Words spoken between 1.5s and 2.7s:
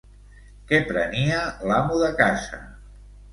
l'amo de casa?